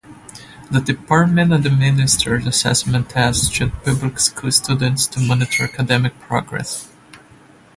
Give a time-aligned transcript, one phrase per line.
[0.71, 6.91] The Department administers assessment tests to public school students to monitor academic progress.